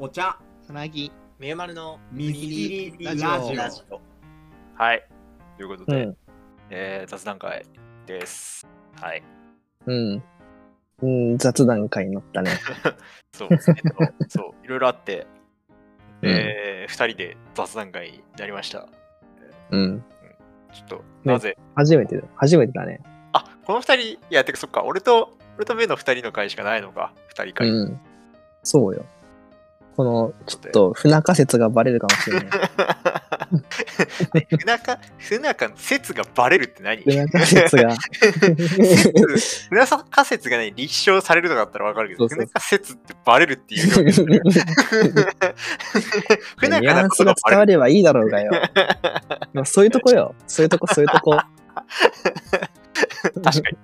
[0.00, 1.10] お茶、さなぎ。
[1.40, 3.52] みゆまるのみじりラジラオ。
[3.52, 4.00] ラジオ。
[4.76, 5.04] はい。
[5.56, 6.16] ということで、うん。
[6.70, 7.66] えー雑談会
[8.06, 8.64] です。
[9.00, 9.24] はい。
[9.86, 10.22] うん。
[11.02, 12.52] うん、雑談会になったね。
[13.34, 15.26] そう、えっと、そう、いろいろあって、
[16.22, 18.86] うんえー、二人で雑談会になりました。
[19.70, 20.04] うん。
[20.72, 22.22] ちょっと、ねなぜ、初めてだ。
[22.36, 23.00] 初めてだね。
[23.32, 27.68] あ、この二人、いや、てかそっか、俺と、俺と目の二人の会しかないのか、二人会。
[27.68, 28.00] うん。
[28.62, 29.04] そうよ。
[29.98, 32.44] この、ちょっと、不仲説がバレるかもしれない。
[32.44, 32.50] ね
[34.56, 37.02] 不仲、不仲の説がバレるって何？
[37.02, 37.96] 不仲説が。
[39.70, 43.90] 不仲説がね、立証されるとかだったらわかるけど、不仲説ってバレるっていう。
[46.58, 47.56] 不ニ仲なュアンスがことがバレる。
[47.56, 48.52] 伝わればいいだろうがよ。
[49.52, 50.32] まあそういうとこよ。
[50.46, 51.36] そういうとこ、そういうとこ。
[53.42, 53.78] 確かに。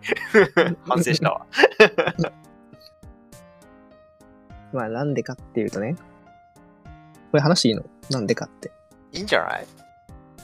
[0.86, 1.44] 反省したわ。
[4.74, 5.96] まあ、なんでかっていうとね。
[7.30, 7.84] これ話いいの？
[8.11, 8.70] なんでかって。
[9.12, 9.64] いいんじゃない？
[9.64, 9.67] っ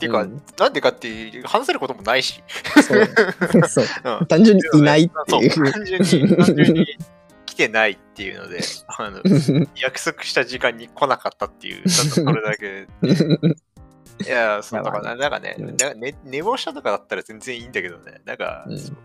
[0.01, 2.43] ていうか、うんなんでかっていう話せることもないし。
[2.83, 3.07] そう。
[3.69, 3.85] そう。
[4.21, 5.73] うん単純にいないってそう、いう。
[5.73, 6.87] 単純に、単純に
[7.45, 9.21] 来てないっていうので、 あの
[9.77, 12.87] 約束した時間に来なかったっていう、それだけ。
[14.25, 18.97] いや、そうだから、なんかね、うんなんか寝寝坊したとかだったら全然いいんだけどね、なんか、うんそう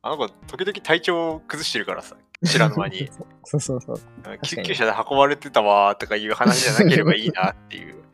[0.00, 3.10] あの子、時々体調崩してるからさ、知らぬ間に。
[3.44, 4.00] そうそうそう。
[4.42, 8.04] 救急車で運ばれてたわーとかいう話じゃなければいいなっていう。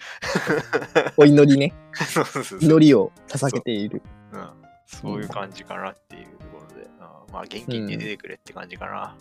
[1.17, 1.75] お祈りね。
[1.93, 4.03] そうそうそう祈りを捧げている。
[4.33, 4.51] うん、
[4.87, 9.15] そういう感じかなっていうところで、あーまあ元気に出てくれって感じかな。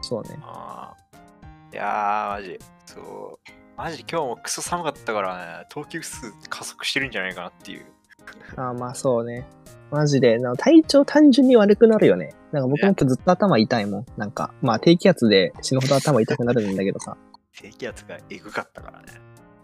[0.00, 0.38] そうね。
[0.42, 7.86] あーいやー、マジ、そう、マジ今日もクソ寒かったからね、投球数加速してるんじゃないかなっていう。
[8.56, 9.46] あーまあそうね。
[9.90, 12.34] マジで、な体調単純に悪くなるよね。
[12.52, 14.06] なんか僕も今日ずっと頭痛いもん。
[14.16, 17.16] なんか、まあ低気圧で死ぬほど頭痛くなるんだけどさ。
[17.58, 19.06] 低気圧がエグかったからね。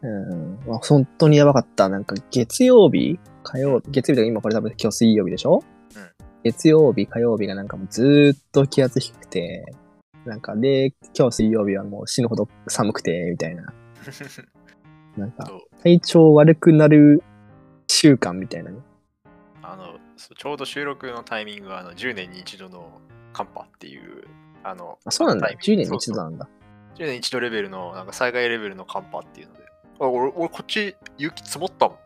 [0.03, 0.59] うん。
[0.67, 1.89] まあ、本当にやばかった。
[1.89, 5.63] なんか月曜日火曜日月曜日とか今これ多分今日水曜日でしょ？
[5.97, 6.03] うん
[6.45, 9.65] 月曜日、火曜日がなんかもうずーっと気圧低くて、
[10.25, 13.73] なんかで、今日水曜日はもう死ぬほど寒くて、みたいな。
[15.17, 15.49] なんか
[15.85, 17.23] 体調悪くなる
[17.93, 18.79] 習慣みたいなね。
[19.63, 23.01] あのちょうど収録のタイミングがあの10年に一度の
[23.33, 24.25] 寒波っていう、
[24.65, 25.49] あの、あ、そうなんだ。
[25.49, 26.49] タイミング10年に一度なんだ。
[26.97, 29.61] 10年に一度レベルの、なんか災害レベルの寒波っていうので。
[30.01, 31.99] あ俺、俺こっち雪積もったもん。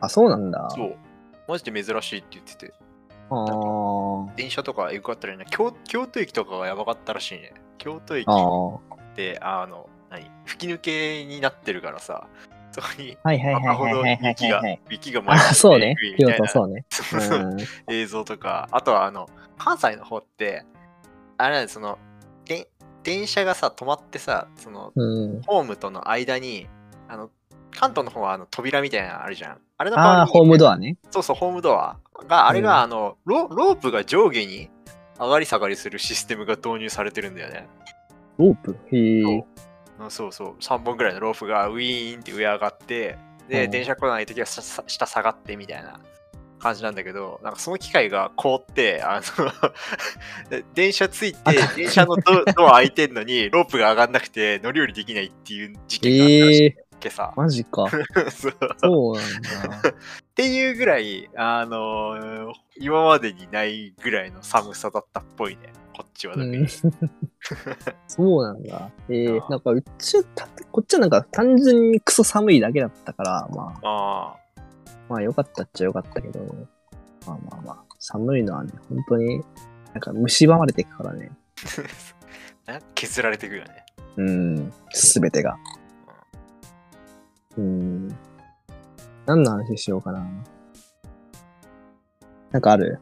[0.00, 0.68] あ、そうなんだ。
[0.70, 0.96] そう。
[1.48, 2.74] マジで珍しいって言ってて。
[3.30, 7.54] あー電車とかエグかったらね、京京都駅とかがやばかったらしいね。
[7.78, 8.26] 京都駅。
[8.26, 10.30] って、あの、何？
[10.44, 12.26] 吹き抜けになってるからさ、
[12.72, 15.96] そこにはいはいはい山ほどはいはいはがはいが舞いあ、そうね
[16.90, 17.64] そうね。
[17.88, 20.64] 映像とか、あとはあの、関西の方って、
[21.36, 21.98] あれなんその、
[22.44, 22.68] で
[23.02, 25.42] 電車がさ、止まってさ、その、うん。
[25.42, 26.68] ホームとの間に、
[27.08, 27.30] あの、
[27.72, 29.58] 関東の方はあの扉みたいなのあるじゃん。
[29.78, 30.58] あれのああ、ホームア。
[30.58, 30.96] ドアね。
[31.10, 31.98] そうそう、ホームドア
[32.28, 34.70] が、あれが、うんあのロ、ロープが上下に
[35.18, 37.68] 上がり下がりするシステムが導入されてるんだよね。
[38.38, 38.76] ロープ？
[38.92, 39.44] へえ。
[40.04, 43.18] うんそうそう、3本ぐらいのロープがウィーンって上上がって、
[43.48, 43.70] で、うん。
[43.70, 46.00] 電車来ないときは下下がってみたいな
[46.58, 49.52] 感じなんだけど、なんかその機械が凍って、あの
[50.50, 51.38] で電車ついて、
[51.76, 57.32] 電車のドドア開いてんのに、ロープが上がんなくて乗り降りできないっていう事件があったらしい、ええ今朝。
[57.36, 57.88] マジか。
[58.30, 59.88] そうそうなんだ。
[59.88, 59.92] っ
[60.34, 66.56] ていうぐらい、あのー今までにないぐらいの寒さだったっぽいね、こっちはだけに。
[66.58, 66.68] うん
[68.06, 68.90] そうなんだ。
[69.08, 74.36] えーなんかうちた、こっちはなんか単純にクソ寒いだけだったから、まあ、あ
[75.08, 76.40] まあよかったっちゃよかったけど、
[77.26, 79.42] まあまあまあ、寒いのはね、本当に、
[79.92, 81.32] なんか蝕まれていくからね。
[82.66, 83.84] あ、 なんか削られていくよね。
[84.16, 85.56] うん、すべてが。
[87.58, 88.08] うん。
[89.26, 90.26] 何の話しようかな。
[92.50, 92.98] なんかある？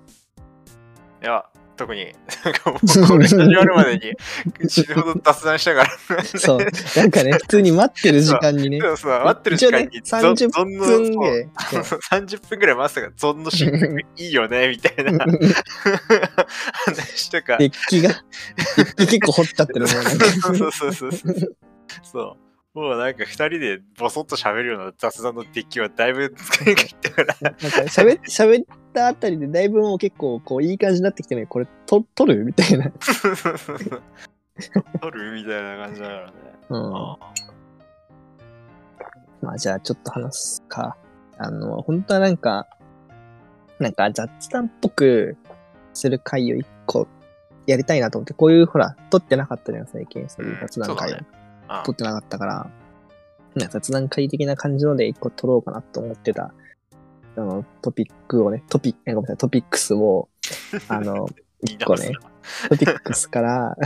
[1.22, 1.44] いや、
[1.76, 2.12] 特に、
[2.44, 5.84] なんかもう、これ始まるまでに死ぬほど雑談したか
[6.16, 6.24] ら。
[6.24, 6.58] そう。
[6.96, 8.80] なんかね、普通に待ってる時間にね。
[8.80, 11.48] そうそう、待ってる時間に、ね30ゾンの分ぐらい。
[11.70, 15.24] そうそう30分ぐらい待ってたから、ゾンのシンクいいよね、みたいな
[16.72, 17.56] 話とか。
[17.58, 18.10] デッキが、
[18.76, 21.12] デッキ結構掘っちゃってるもんなんかそうそうそうそう
[22.02, 22.47] そう。
[22.78, 27.34] もうなんか二人でボソッと喋るような雑談のデッキはだいぶ使いにくいったから。
[27.42, 32.44] なんか喋っ喋ったあたりでだいぶもう結構こういい感じになってきてね、これと撮る？
[32.44, 32.88] みたいな。
[35.00, 35.32] 撮る？
[35.32, 36.32] みたいな感じだからね。
[36.68, 36.94] うん。
[36.94, 37.18] あ
[39.42, 40.96] まあじゃあちょっと話すか。
[41.36, 42.68] あの、本当はなんか、
[43.80, 45.36] なんか雑談っぽく
[45.94, 47.08] する回を一個
[47.66, 51.16] やりたいなと思って、こういうほら、撮ってなかったじゃん、最近、そういう雑談会を。
[51.84, 52.70] 撮ってなかったから、
[53.68, 56.52] 雑談会的な感じので一個撮ろうかなと思ってた、
[57.36, 60.28] あの、トピックをね、トピえごめんなさい、トピックスを、
[60.88, 61.28] あの、
[61.62, 62.12] 一個ね、
[62.68, 63.76] トピックスから、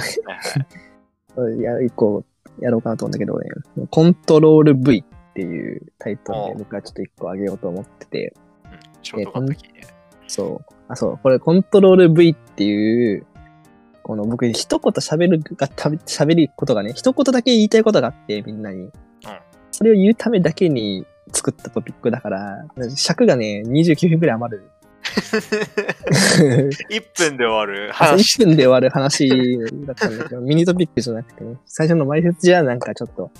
[1.60, 2.24] や、 一個
[2.60, 3.48] やろうかなと思うんだけどね、
[3.90, 10.28] コントロール V っていうタイトルで僕はちょっと一個あげようと思ってて、うん。
[10.28, 10.74] そう。
[10.88, 11.18] あ、そう。
[11.18, 13.26] これコントロール V っていう、
[14.02, 18.90] この僕一言喋るが、た喋ることがね、一言だけ言いたいことがあって、みんなに。
[19.70, 22.64] それを言うためだけに作ったトピックだから、
[22.94, 24.70] 尺がね、29分くらい余る。
[26.90, 28.38] 1分で終わる話。
[28.42, 29.28] 1分で終わる話
[29.86, 33.30] だったんだけど、 ミニトピックじゃなくてね、最初の前説じゃなんかちょっと、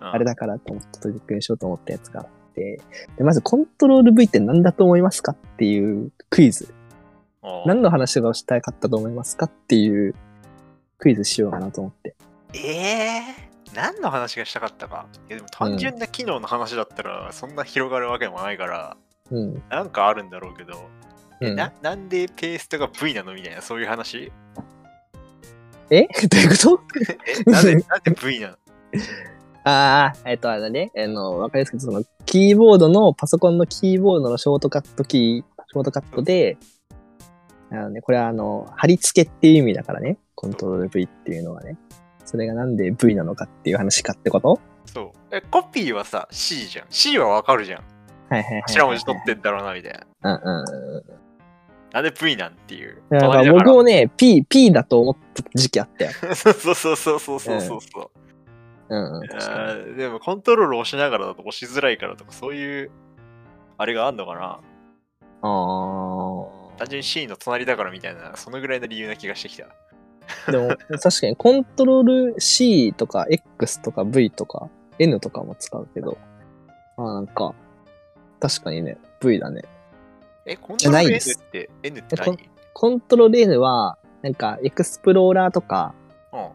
[0.00, 2.80] あれだからと思ってトピックにしようと思ったやつがあって、
[3.16, 6.74] でまずコントロール V って何だと思いますかっていうクイズ。
[7.66, 10.14] 何の話がしたかったと思いますかっていう
[10.98, 12.14] クイズしようかなと思って。
[12.54, 15.06] ええー、何の話がしたかったか。
[15.28, 18.96] いやでも単純な機能の話だったら、そんな広がるわけもないから、
[19.30, 19.62] うん。
[19.68, 20.74] なんかあるんだろうけど、
[21.40, 24.30] うん、えななんでペーストが V なのみたいな、そういう話？
[25.90, 26.02] え？
[26.30, 26.80] どういうこと？
[27.46, 28.56] えなんで なんで V なの？
[29.64, 30.90] ああ、えっと、あれだね。
[30.96, 36.56] あの、わかりやすくその、キーボードの、パソコンのキーボードのショートカットキー、ショートカットで、
[37.72, 40.18] あのね、これはあの、貼り付けっていう意味だからね。
[40.34, 41.78] コントロール V っていうのはね。
[42.24, 44.60] それがなんで V なのかっていう話かってこと？
[44.86, 45.34] そう。
[45.34, 46.86] え、コピーはさ、C じゃん。
[46.90, 47.82] C はわかるじゃん。
[48.28, 48.62] はいはいはいはい。
[48.68, 50.32] 頭文字取ってんだろうな、みたいな。
[50.34, 51.02] うんうんうん。
[51.92, 53.02] なんで V なんっていう。
[53.10, 56.12] だから僕もね、P、P だと思った時期あったよ。
[56.34, 58.10] そうそうそうそうそうそうそう。
[58.88, 59.96] うんうん。
[59.96, 62.90] でもコントロール押しながらだと押しづらいからとかそういう
[63.78, 64.44] あれがあんのかなに。
[65.42, 69.68] あ単純に C の隣だからみたいなそのぐらいの理由な気がしてきた
[70.48, 70.50] あ。
[70.50, 74.68] でも、確かにコントロール C とか X とか V とか
[74.98, 76.18] N とかも使うけど、
[76.96, 77.54] ああ、なんか、
[78.40, 79.62] 確かにね、V だね。
[80.44, 81.70] えコントロールないで N すって
[82.16, 82.50] 何？
[82.74, 85.94] コントロール N は、なんか、エクスプローラーとか
[86.32, 86.48] うん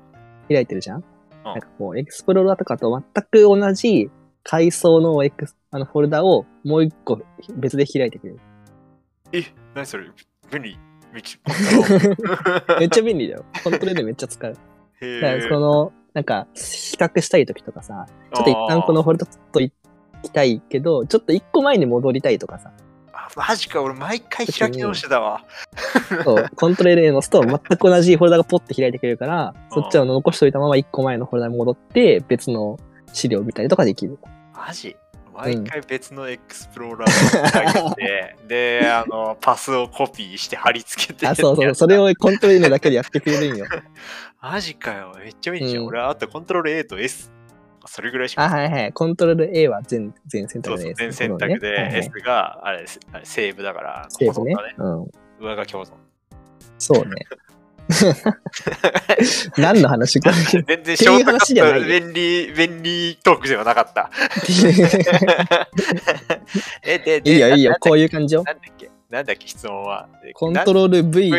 [0.50, 1.04] 開いてるじゃん
[1.44, 4.12] なんかこう、エクスプローラーとかと全く同じ
[4.44, 7.22] 階層のエクスあのフォルダをもう一個
[7.56, 8.40] 別で開いてくれる。
[9.32, 9.44] え
[9.76, 10.06] 何それ？
[10.52, 10.80] 便利
[11.14, 13.46] めっちゃ便利だよ。
[13.64, 14.58] コントロールめっちゃ使う。
[15.02, 16.62] へだからそーの、なんか、比
[16.98, 19.72] 較したい時とかさ、ちょっと一旦このフォルダと行
[20.24, 22.72] きたいけど、ちょっと一個前に戻りたいとかさ、
[23.36, 23.82] マジか。
[23.82, 25.44] 俺毎回開き直してたわ。
[26.24, 32.80] そう、コントロールを押すと全く同じフォルダがポッて開いてくれるから、そっちを残しといたまま一個前のフォルダに戻って、別の
[33.14, 34.18] 資料を見たりとかできる。
[34.56, 34.96] マジ？
[35.38, 38.36] 毎回別のエクスプローラーを開けて、
[38.82, 41.28] で、あの、パスをコピーして貼り付けて。
[41.28, 43.66] あ、そうそう、それをコントロールだけでやってくれるんよ。
[44.42, 45.14] マジかよ。
[45.18, 45.84] めっちゃ便利じゃん。
[45.84, 47.32] うん俺はあとコントロール A と S。
[47.86, 48.44] それぐらいしか。
[48.44, 48.94] あ、はいはい。
[48.94, 52.86] コントロール A は全全選択でそうそう、S 全選択で、はいはい S が、あれ、
[53.24, 54.62] セーブだから、セーブねね。
[54.78, 55.08] うん。
[55.40, 55.92] 上が共存。
[56.78, 57.16] そうね。
[59.58, 60.20] 何の話？
[60.20, 60.32] か。
[60.68, 64.10] 全然ショートカット、便利、便利トークではなかった。
[66.84, 68.44] え、で、でいいよいいよな、こういう感じよ。
[68.44, 68.90] なんだっけ？
[69.10, 70.10] なんだっけ質問は？
[70.22, 71.32] でコントロール V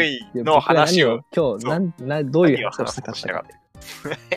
[0.42, 1.20] の話を？
[1.34, 3.44] 今日なんなどういう話をしたかったか。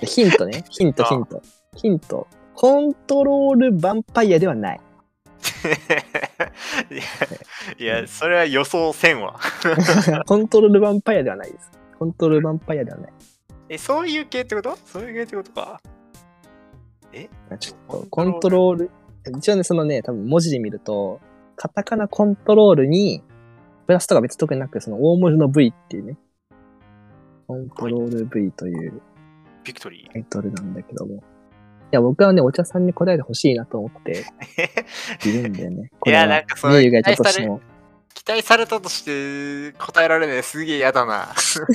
[0.04, 0.66] ヒントね。
[0.70, 1.42] ヒント、あヒント。
[1.76, 2.28] ヒント。
[2.54, 4.80] コントロールヴァンパイアではない。
[6.92, 9.40] いや、いやそれは予想せんわ。
[10.26, 11.72] コントロールヴァンパイアではないです。
[12.02, 13.14] コントロールヴァンパイアではない。
[13.70, 14.76] え、そういう系ってこと？
[14.88, 15.80] そういう系ってことか。
[17.60, 18.92] ちょっと、コントロール、
[19.38, 21.22] 一応ね、そのね、多分文字で見ると、
[21.56, 23.22] カタカナコントロールに、
[23.86, 26.18] プラスとか別に特になく、その大文字の V っていうね、
[27.46, 29.00] コントロール V という
[29.64, 31.18] ビクトリタイトルなんだけども。
[31.18, 31.20] い
[31.92, 35.30] や、僕はね、お茶さんに答えてほしいなと思ってー。
[35.30, 35.92] いるんだよね。
[36.08, 37.62] いやなんかそのメイユがいたとしても。
[38.14, 41.30] 期待されたとして答えられないすげえ嫌だな。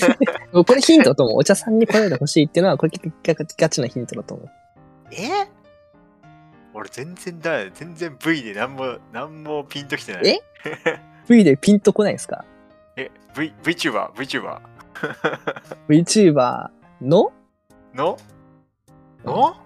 [0.65, 1.39] これヒントだと思う。
[1.39, 4.51] お茶さんに答えてほしいっていうのは、これ結構ガチなヒントだと思う。
[5.13, 5.49] え？
[6.75, 7.71] 俺全然だよ。
[7.75, 10.29] 全然 V で何も、何もピンときてない。
[10.29, 10.41] え
[11.29, 12.45] ？V でピンとこないですか？
[12.97, 14.61] え ?V、VTuber、VTuber。
[15.89, 16.69] ?VTuber
[17.01, 17.33] の？
[17.95, 18.17] の？
[19.25, 19.57] の？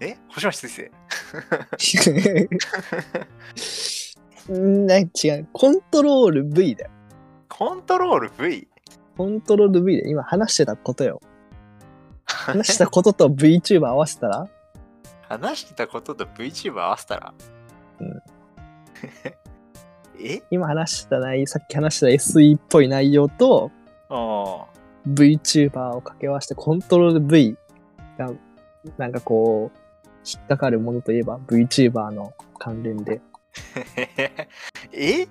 [0.00, 0.16] え？
[0.28, 0.90] 星町先ん
[4.48, 5.08] な違
[5.40, 5.48] う。
[5.52, 6.90] コントロール V だよ。
[7.48, 8.68] コントロール V?
[9.16, 11.20] コントロール V で今話してたことよ。
[12.26, 14.48] 話したことと VTuber 合わせたら？
[15.28, 17.34] 話してたことと VTuber 合わせたら？
[18.00, 18.22] うん
[20.22, 20.42] え？
[20.50, 23.70] 今話した内容、さっき話した SE っぽい内容と
[24.08, 24.76] ああ。
[25.08, 27.56] VTuber を掛け合わせてコントロール V
[28.18, 28.30] が
[28.98, 29.78] なんかこう、
[30.24, 33.20] 引っかかるものといえば VTuber の関連で。
[34.92, 35.26] え？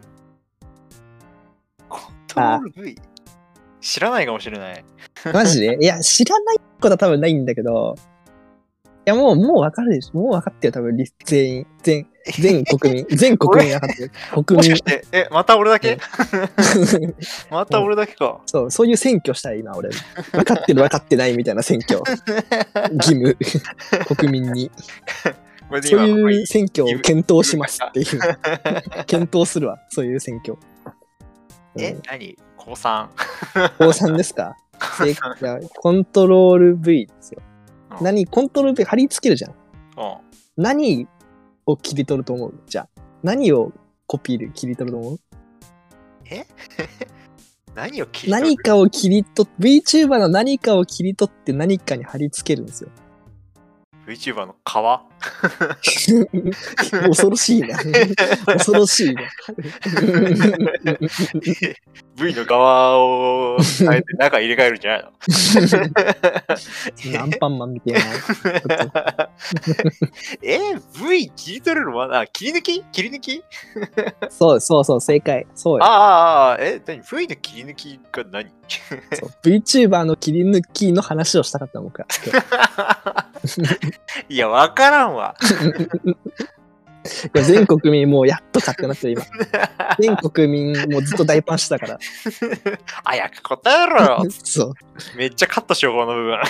[1.89, 3.00] コントロール V?
[3.82, 4.86] 知らないかもしれない。
[5.34, 5.77] マジで？
[5.79, 7.96] いや、知らないことは多分ないんだけど、
[9.08, 10.17] いや、もう、もうわかるでしょ。
[10.17, 12.08] もう分かってる、多分、全員、全、
[12.39, 14.12] 全国民、 全国民分かってる。
[14.44, 15.01] 国民もしかし。
[15.01, 16.00] て、え、また俺だけ？
[17.51, 18.41] また俺だけか。
[18.48, 19.89] そう、そういう選挙したい、今、俺。
[20.32, 22.00] 分かってる、分かってないみたいな選挙。
[22.94, 23.38] 義務。
[24.15, 24.72] 国民に。
[25.69, 28.07] そう今いう選挙を検討しますっていう。
[29.07, 30.57] 検討するわ、そういう選挙。
[31.77, 32.38] え、何？
[32.57, 33.07] 高3。
[33.77, 34.55] 高3ですか？
[35.79, 37.41] コントロール V ですよ。
[38.00, 38.25] うん何？
[38.27, 39.51] コントロール V 貼り付けるじゃん。
[39.51, 39.55] うん。
[40.57, 41.07] 何
[41.65, 42.53] を切り取ると思う？
[42.67, 43.01] じゃあ。
[43.24, 43.72] 何を
[44.07, 45.19] コピーで切り取ると思う？
[46.29, 46.45] え？
[47.74, 48.48] 何を切り取る？
[48.50, 52.89] 何かを切り取っ VTuber の何かを切り取って何かに貼り付けるんですよ。
[54.07, 55.14] ?VTuber の皮？
[57.08, 57.77] 恐ろしいな。
[58.46, 59.22] 恐ろしいな。
[62.15, 65.03] V の側を変えて中入れ替えるんじゃない
[67.15, 67.22] の？
[67.22, 68.00] アンパンマンみたいな。
[70.41, 70.60] え
[71.10, 72.82] ?V 切り取れるのあ、切り抜き？
[72.91, 73.44] 切り抜き？
[74.29, 75.46] そうそうそう、正解。
[75.55, 75.84] そうよ。
[75.84, 78.50] ああえ、何 ?V の切り抜きが何
[79.44, 82.08] ？VTuber の切り抜きの話をしたかったの僕は。
[84.29, 85.36] いや、わからんわ。
[87.05, 89.24] いや全国民もうやっとかってなってる今。
[90.00, 92.00] 全国民もうずっと大パンしてたから。
[93.03, 94.24] 早く答えろよ。
[94.43, 94.74] そう。
[95.15, 96.39] めっちゃカットしよう、この部分。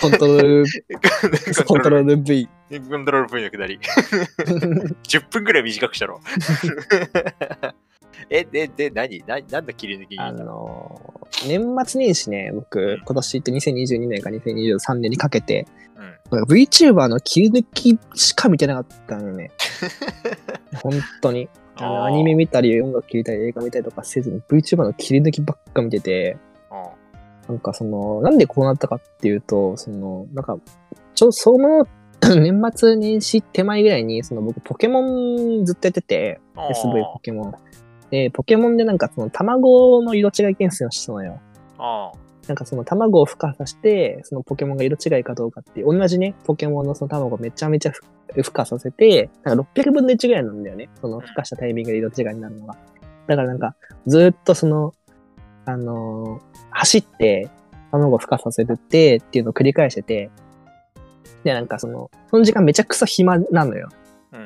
[0.00, 0.64] コントロール、
[1.64, 2.48] コントロール V。
[2.70, 3.78] コントロール V のくだり。
[5.04, 6.20] 10分くらい短くしたろ。
[8.28, 9.24] え、で、で、何？
[9.26, 11.11] 何なんだ切り抜きあのー
[11.46, 15.66] 年末年始ね、僕、今年って2022年か2023年にかけて、
[16.30, 16.42] うん。
[16.44, 19.50] VTuber の切り抜きしか見てなかったのよね。
[20.82, 21.48] 本当に。
[21.76, 26.36] あのアニメ見たり、音楽聴いたり、映画見たりとかせずに VTuber の切り抜きばっか見てて、
[27.48, 30.56] なんかその、なんでこうなったかっていうと、その、なんか、
[31.14, 31.86] ちょ、その、
[32.22, 37.54] 年末年始手前ぐらいに、その僕ポケモンずっとやってて、SV ポケモン。
[38.12, 41.40] で、ポケモンでなんかその卵の色違い検査をしたのよ。
[41.78, 42.12] あ
[42.46, 48.04] なんかその卵を孵化させて、そのポケモンが色違いかどうかって同じね、ポケモンのその卵をめちゃめちゃふ
[48.36, 50.90] 孵化させて、なんか600分の1ぐらいなんだよね。
[51.00, 52.76] その孵化したタイミングで色違いになるのが。
[53.28, 53.74] だからなんか、
[54.06, 54.92] ずーっとその、
[55.64, 57.48] あのー走って、
[57.92, 60.30] 卵を孵化させてってっていうのを繰り返してて、
[61.44, 63.88] で、なんかその、その時間めちゃくそ暇なのよ。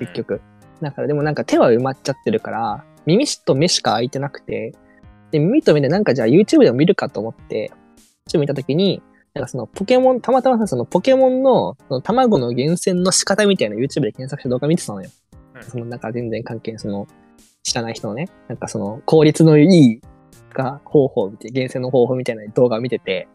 [0.00, 0.12] 結。
[0.12, 0.40] 局。
[0.80, 4.72] だからでもなんか手は埋まっちゃってるから、耳と目しか開いてなくて、
[5.30, 7.72] で、耳と目でなんかじゃあ YouTube でも見るかと思って、
[8.28, 9.02] YouTube 見たときに、
[9.34, 15.10] なんかそのポケモン、たまたまさ、そのポケモンのその卵の厳選の仕方みたいな YouTube で検索して動画見てたのよ。
[15.54, 17.06] うんそのなんか全然関係ない、その、
[17.62, 20.00] 知らない人のね、なんかその効率のいい
[20.52, 23.28] が方法みたいな、厳選の方法みたいな動画を見てて、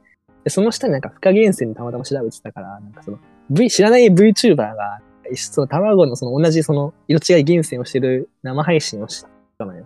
[0.43, 4.99] で、その下になんか負荷厳選たまたま調べてたから、なんかその、V、知らない VTuber が、
[5.35, 9.25] その卵のその同じその色違い厳選をしてる生配信をし
[9.61, 9.85] たのよ。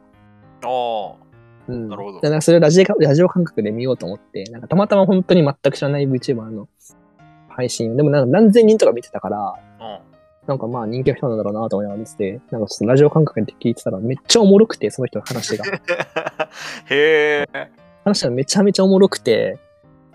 [0.63, 1.25] あ
[1.67, 1.89] うん。
[1.89, 6.67] なるほどでなんかそれをラジオラジオ感覚で見ようと思って、なんかたまたま本当に全く知らない VTuber の
[7.50, 10.01] 配信を、でもなんか何千人とか見てたから、あ、
[10.48, 15.65] なんかまあ人気の人なんだろうなと思いながら見てて、なんかちょっとラジオ感覚で聞いてたらめっちゃおもろくて、その人の話が。
[16.89, 17.72] へえ。
[18.03, 19.58] 話がめちゃめちゃおもろくて、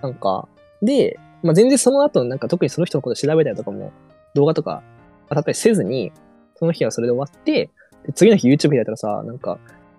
[0.03, 0.49] なんか、
[0.83, 3.93] で、まあ、全然その後、なんか特にその人のこと調べたりとかも、
[4.35, 4.83] 動画とか、
[5.29, 6.13] 当たったりせずに、
[6.55, 7.71] その日はそれで終わって、
[8.07, 9.59] で次の日 YouTube 開いたらさ、なんか、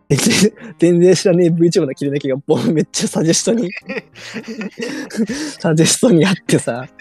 [0.10, 3.70] 全然、 全然知らねえ VTuber の切り抜きがボンめっちゃサジェストに、
[5.60, 6.88] サジェストにあってさ。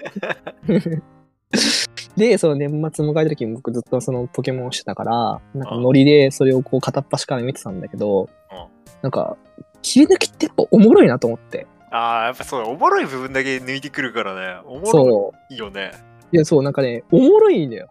[2.17, 8.71] で、その年末迎えた時に僕ずっとそのポケモンをしてたから、なんかノリでそれをこう片っ端から見てたんだけど、うん
[9.03, 9.37] なんか、
[9.83, 11.67] 切り抜きってやっぱおもろいなと思って。
[11.91, 14.61] ああ、やっぱそう、おもろい部分だけ抜いてくるからね。
[14.67, 15.55] おもろそう。
[15.55, 15.93] いよね。
[16.33, 17.89] いや、そう、なんかね、おもろいんだよ。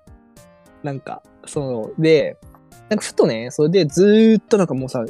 [0.84, 2.38] なんか、その、で、
[2.90, 5.04] なんかふとね、それでずーっとなんかもうさ、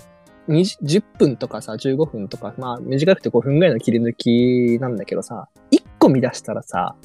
[0.48, 6.96] 20 10分とかさ、15分とか、まあ短くて5分ぐらいの切り抜きなんだけどさ、1個見出したらさ、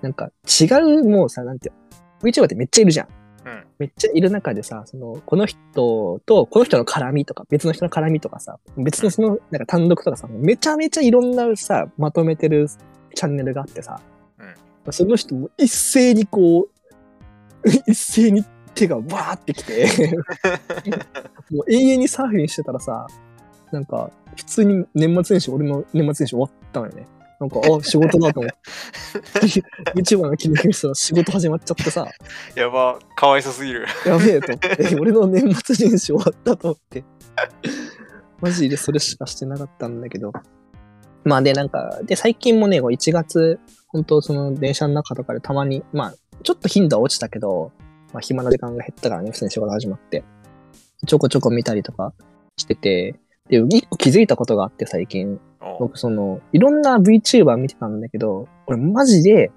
[0.00, 1.74] なんか違う、もうさ、なんていう
[2.24, 3.08] の、VTuber ってめっちゃいるじゃん。
[3.44, 3.64] うん。
[3.78, 12.68] めっちゃいる中でさ、その、この人と、この人の絡みとか、別の人の絡みとかさ、別のその、なんか単独とかさ、めちゃめちゃいろんなさ、まとめてる
[13.14, 14.00] チャンネルがあってさ、
[14.90, 16.70] その人も一斉にこう、
[17.86, 20.16] 一斉に手がわーってきて、
[21.50, 23.06] もう永遠にサーフィンしてたらさ、
[23.70, 27.06] なんか、普通に年末年始、俺の年末年始終わったのよね。
[27.40, 28.56] なんか、あ、仕事だと思って。
[29.94, 32.06] YouTuber の切り抜きしたら仕事始まっちゃってさ、
[32.54, 33.86] やば、かわいそすぎる。
[34.06, 37.04] やべえと思って、え俺の年末年始終わったと思って。
[38.40, 40.32] マジでそれしかしてなかったんだけど。
[41.24, 47.72] まあで、なんか、で、最近もね、こう1月、本当その電車の中とかでたまに、まあ、ちょっと頻度は落ちたけど、
[48.12, 50.24] まあ暇な時間が減ったからね、普通に仕事始まって。
[51.06, 52.12] ちょこちょこ見たりとか
[52.56, 53.16] してて、
[53.48, 59.50] で、一個気づいたことがあって最近、お僕その、いろんな VTuber 見てたんだけど、俺マジで、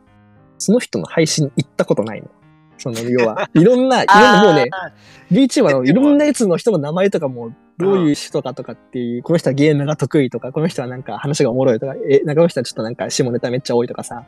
[0.58, 2.30] その人の配信行ったことないの。
[2.78, 4.70] その、要は、 いろんな、いろんなもうね、
[5.32, 14.24] VTuber のいろんなやつの人の名前とかも、どういう人かとかっていう、この人はゲームが得意とか、この人はなんか話がおもろいとか、え、なんかこの人はちょっとなんか下ネタめっちゃ多いとかさ、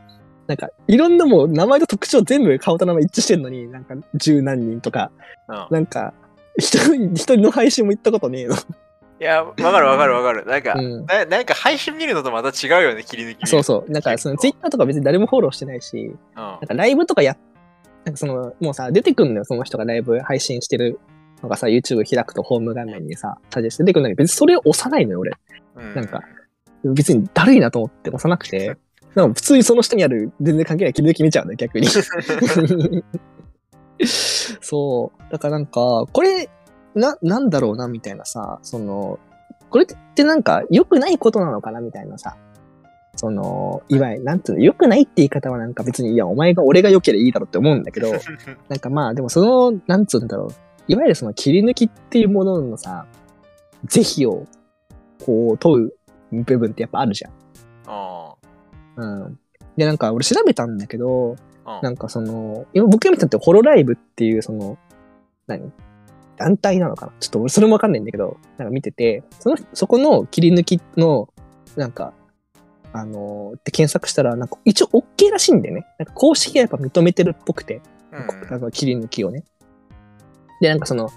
[0.47, 5.11] なんかいろんなもう名前と特徴全部顔と名前一致してんのに、なんか十何人とか、
[5.47, 6.13] うんなんか、
[6.57, 8.55] 一人、一人の配信も行ったことねえの。
[9.19, 10.45] いや、わかるわかるわかる。
[10.45, 13.91] なんか、うんななんか配信見るのとまた違うよね、切り抜き見るそうそう。
[13.91, 17.35] なんかその結構 Twitter とか別に誰もフォローしてないし、うんなんかライブとかや、
[18.05, 20.99] なんかその、もうさ、出てくんのよ、その人がライブ配信してる
[21.41, 25.33] のがさ、YouTube 開くとホーム画面にさ、サジェスト出てくるんだけど、別にそれを押さないのよ、俺。
[25.75, 26.23] うんなんか
[26.83, 28.77] 別にだるいなと思って押さなくて、
[29.17, 31.87] なんか普通にその下にある全然関係ない切り抜き見ちゃうんだよ、逆に。
[34.61, 35.31] そう。
[35.31, 36.47] だからなんか、これ、
[36.93, 39.17] な、なんだろうな、みたいなさ、その、
[39.71, 42.37] これってなんか良くないことなのかな、みたいなさ。
[43.15, 48.11] その、いわゆる、なんていうの、良くないって言い方はなんか別に、いや、お前が、俺が良ければいいだろうって思うんだけど、
[48.69, 50.49] なんかまあ、でもその、なんつうんだろう。
[50.89, 53.07] いわゆるその切り抜きっていうもののさ、
[53.85, 54.45] 是非を、
[55.25, 55.93] こう、問う
[56.31, 57.31] 部分ってやっぱあるじゃん。
[57.87, 58.26] あ
[58.97, 59.39] うん。
[59.77, 64.77] で、なんか俺調べたんだけど、あなんかその、今僕が見たのってホロライブっていうその、
[65.47, 65.71] 何？
[66.37, 67.13] 団体なのかな？
[67.19, 71.29] ちょっと俺それもわかんないんだけど、なんか見てて、その、そこの切り抜きの、
[71.75, 72.13] なんか、
[72.93, 75.85] あのーって検索したら、なんか一応 OK らしいんだよね。
[75.99, 79.43] なんか公式がやっぱ認めてるっぽくて、うんあの切り抜きをね。
[80.61, 81.09] で、なんかその、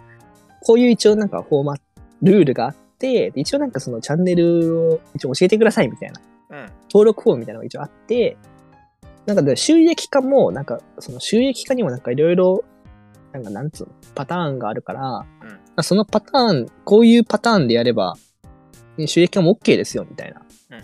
[0.63, 1.75] こういう一応なんかフォーマ
[2.23, 6.21] ルールがあって、で一応なんかそのチャンネルを一応教えてくださいみたいな。
[6.51, 6.67] うん。
[6.93, 8.37] 登録フォームみたいなのが一応あって、
[9.27, 12.65] なんかで収益化も、なんかその収益化にもなんかいろいろ、
[13.33, 15.27] なんかなんつうの、パターンがあるから、ま
[15.77, 18.15] あそのパターン、こういうパターンでやれば、
[19.07, 20.83] 収益化も OK ですよみたいなうん。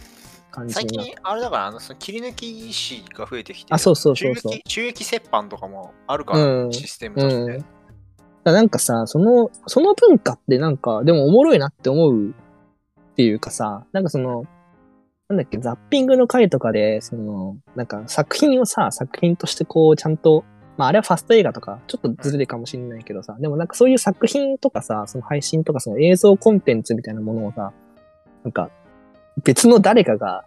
[0.51, 4.53] 感じ最になっ近、あれだから、あのその切り抜き師が増えてきて、あそうそうそうそう。
[4.53, 6.73] 収益収益折半とかもあるから、うん。
[6.73, 7.57] システムとして。
[7.57, 7.65] うん。
[8.45, 14.45] なんかさ、その、その文化ってなんか、でもおもろいなって思うっていうかさ、なんかその、
[15.29, 20.45] なんだっけ、ザッピングの回とかで、その、なんか作品をさ、作品としてこう、ちゃんと、
[20.77, 27.73] まああれはファスト映画とか、ちょっとずれるかもしれないけどさ、でもなんかそういう作品とかさ、その配信とかその映像コンテンツみたいなものをさ、
[28.45, 28.71] なんか、
[29.43, 30.45] 別の誰かが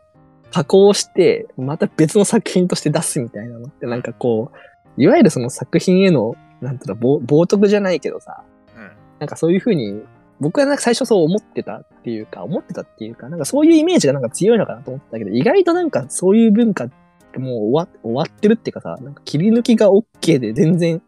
[0.51, 4.51] 加工して、また別の作品として出すみたいなのって、なんかこ
[4.97, 8.43] う、いわゆるその作品への、なんていうの、冒冒涜じゃないけどさ、
[8.77, 8.91] うん。
[9.19, 10.03] なんかそういうふうに、
[10.39, 16.89] 僕はなんか最初そう思ってたっていうか、思ってたっていうか、なんかそういうイメージがなんか強いのかなと思ったけど、意外となんかそういう文化っ
[17.33, 21.01] てもう終わ終わってるっていうかさ、なんか切り抜きが OK で全然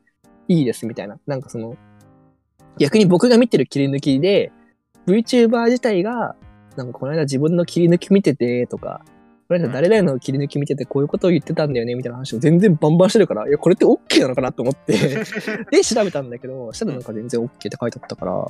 [0.48, 1.17] いいですみたいな。
[1.26, 1.78] なんかその、
[2.78, 4.52] 逆に僕が見てる切り抜きで、
[5.08, 6.36] VTuber 自体が、
[6.76, 9.02] なんかこの間自分の切り抜き見ててとか、
[9.48, 14.94] この間誰々の切り抜き見ててこういうことを言ってたんだよねみたいな話を全然バンバンしてるから、いや、これって OK なのかなと思って、
[15.72, 18.48] で、調べたんだけど、したらなんか全然 OK って書いてあったから、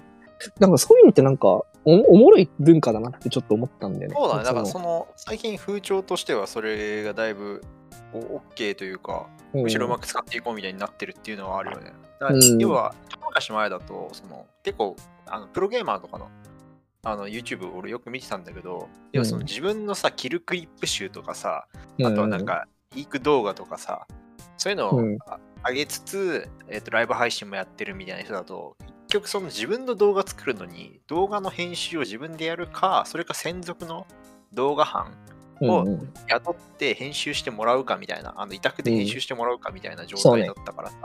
[0.60, 4.16] なんかそういうのってなんかお、おもろい文化だなってちょっと思ったんだよね。
[4.18, 7.62] そうだね、だからそその最近風潮としてはそれがだいぶ
[8.14, 11.94] お OK というか、のむしろうまく使っていこうみたいになってるっていうのはあるよね。
[12.20, 12.58] だからうん。
[12.60, 16.30] 要は、一昔前だと、その結構あのプロゲーマーとかの
[17.04, 19.46] あの YouTube 俺よく見てたんだけど、要はそのうん。
[19.46, 22.06] 自分のさ、キルクリップ集とかさ、うん。
[22.06, 24.06] あとはなんか、リーク動画とかさ、
[24.58, 25.02] そういうのを
[25.68, 34.08] 上げつつ、えっとライブ配信もやってるみたいな人だと、結局その自分の動画作るのに、動画の編集を自分でやるか、それか専属の
[34.54, 35.14] 動画班
[35.62, 35.86] を
[36.28, 40.96] 雇って編集してもらうかみたいな、あの委託で編集してもらうかみたいな状態だったからさ、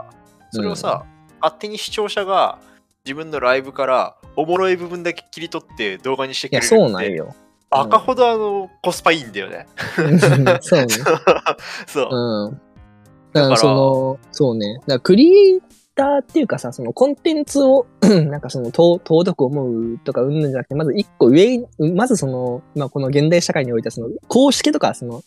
[0.51, 1.05] それをさ、
[1.41, 2.59] 勝手に視聴者が
[3.05, 7.35] 自分のライブからおもろい部分だけ切り取って動画にしてくれるってそうなんよ。
[7.69, 9.67] バカほどあのコスパいいんだよね。
[9.95, 10.59] そうね。
[11.85, 12.09] そう。
[12.11, 12.61] うん。
[13.33, 14.79] だからその、そうね。
[14.87, 15.61] だクリエイ
[15.97, 25.23] ターっていうかさ、そのコンテンツを、 なんかその、尊尊く思うとかうんぬんじゃなくて、まず一個上に、まずその、まあこの現代社会においては、その、公式とか、その、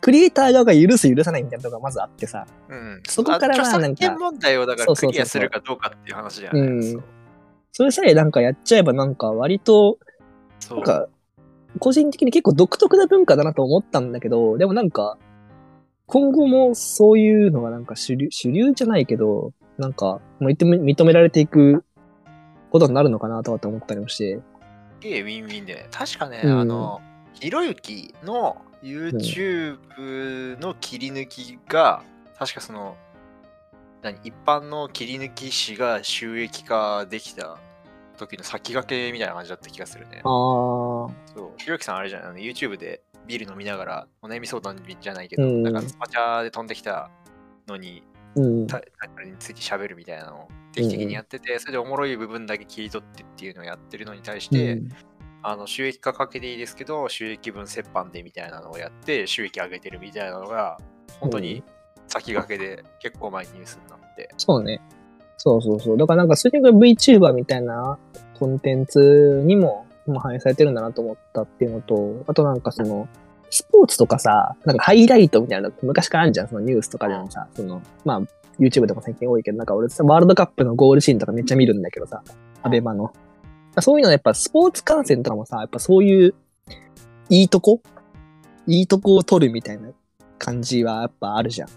[0.00, 6.60] クリエイター側が許す許さないみたいなとこがまずあってさ、うん、そこからはあ著なんか問題をだからクリアするかどうかっていう話だよね。
[6.60, 6.64] う
[6.98, 7.04] ん。
[7.72, 9.98] それさえなんかやっちゃえばなんか割と、
[10.58, 10.78] そう。
[10.78, 11.08] なんか、
[11.78, 15.18] 個人的に結構独特な文化だなと思ったんだけど、でもなんか、
[16.06, 21.84] 今後もそういうのがなんか主流、主流じゃないけど、なんか、認め認められていく
[22.70, 24.40] ことになるのかなとかって思ったりもして。
[25.02, 25.88] いえ、ウィンウィンで。
[25.90, 27.00] 確かね、うんあの、
[27.32, 32.02] ひろゆきの YouTube の切り抜きが、
[32.38, 32.96] 確かその、
[34.02, 37.58] 何、一般の切り抜き師が収益化できた
[38.18, 40.18] 時の先駆けみたいな感じだった気がするね。
[40.18, 47.10] ああ、そう、ひろゆきさんあれじゃん、あの YouTube でビール飲みながら、お悩み相談じゃないけど、うんなんかスパチャで飛んできた
[47.66, 48.02] のに、
[48.36, 48.66] うん。
[48.66, 54.88] タイトルについて喋るみたいなのを定期的にやってて、それでおもろい部分だけ切り取ってっていうのをやってるのに対して、うん
[55.42, 60.78] あの収益化かけていいですけど、収益分折半でみたいなのをやって、収益上げてるみたいなのが、
[61.18, 61.62] 本当に
[62.08, 64.28] 先駆けで結構前にニュースになって。
[64.36, 64.82] そうね。
[65.38, 65.96] そうそうそう。
[65.96, 67.98] だからなんかそれが VTuber みたいな
[68.38, 69.86] コンテンツにも
[70.18, 73.08] 反映されてるんだなと思ったっていうのと、あとなんかその、
[73.50, 78.20] スポーツとかさ、なんかハイライトみたいなの昔からあるじゃん、そのニュースとかでもさ、その、まあ、
[78.58, 82.22] YouTube とか最近多いけど、なんか俺さ、ワールドカップのゴールシーンとかめっちゃ見るんだけどさ、
[82.62, 83.12] アベマの。
[83.80, 86.34] そういうのはやっぱスポーツ観戦とかもさ、やっぱそういう、
[87.28, 87.80] いいとこ？
[88.66, 89.88] いいとこを取るみたいな
[90.38, 91.68] 感じはやっぱあるじゃん。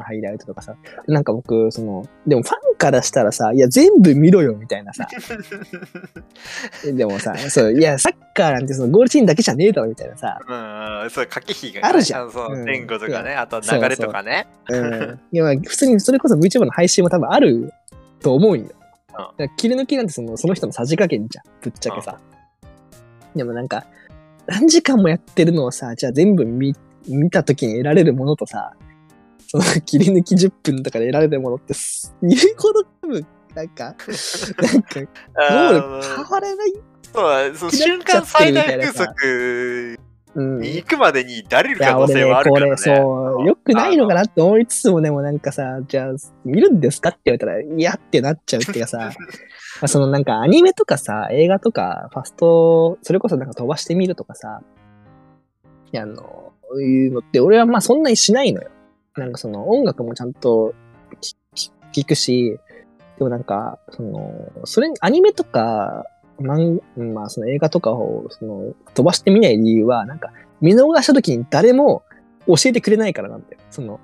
[0.00, 0.76] ハイライトとかさ。
[1.06, 5.06] なんか僕、その、でもファンからしたらさ、いや、全部見ろよみたいなさ。
[6.84, 10.38] でもさ、そう、いや、サッカーなんてそのゴールシーンだけじゃねえだろみたいなさ。
[11.04, 14.46] うん、そう、駆け引きが、あるじゃんのそううん前後とかね、あとそう流れとかね。
[14.68, 15.20] うん。
[15.32, 17.72] いや、まあ普通にそれこそ VTuber の配信も多分ある
[18.20, 18.68] と思うんよ。
[19.12, 21.44] だから切り抜きなんてそのその人のさじ加減じゃん。
[21.60, 22.18] ぶっちゃけさ。
[23.34, 23.84] でもなんか、
[24.46, 26.74] 何時間もやってるのをさ、じゃあ全部見
[27.08, 28.74] 見た時に得られるものとさ、
[29.52, 36.72] その 切り抜き10分とかで得られるものってす、言うほど多分、なんか、 なんか、ゴール変わらない？
[37.54, 39.98] そうそ瞬間最大風速
[40.34, 40.58] うん。
[40.60, 42.70] に行くまでにだれる可能性はあ、るからね。
[42.72, 46.12] これ、そう、良くないのかなって思いつつも、でもなんかさ、じゃあ、
[46.46, 49.12] 見るんですかって言われたら、いやってなっちゃうっていうかさ、 ま
[49.82, 54.62] あそのなんかアニメとかさ、映画とか、ファスト、それこそなんか飛ばしてみるとかさ、
[55.94, 58.70] あの、いうのって、俺はまあそんなにしないのよ。
[59.16, 60.74] なんかその音楽もちゃんと
[61.92, 62.58] 聞くし、
[63.18, 66.04] でもなんか、その、それ、アニメとか、
[66.40, 72.02] 漫まあその映画とかを、その、飛ばしてみない理由は、なんか、見逃した時に誰も
[72.46, 73.58] 教えてくれないからなんだよ。
[73.70, 74.00] その、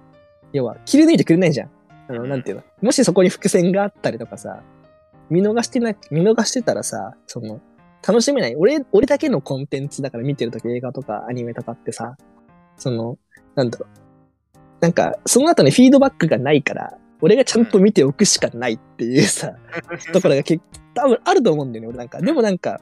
[0.52, 1.70] 要は、切り抜いてくれないじゃん。
[2.08, 2.62] あの、なんていうの？
[2.82, 4.62] もしそこに伏線があったりとかさ、
[5.30, 7.60] 見逃してな、見逃してたらさ、その、
[8.06, 8.56] 楽しめない。
[8.56, 12.16] 俺、俺だけのコンテンツだから見てるとき映画とかアニメとかってさ、
[12.76, 13.18] その、
[13.54, 13.88] なんだろう。
[14.80, 19.54] なんか、その後にフィードバックがないから、俺がちゃんと見ておくしかないっていうさ、
[20.12, 20.62] ところが結
[20.94, 22.20] 多分あると思うんだよね、俺なんか。
[22.20, 22.80] でもなんか、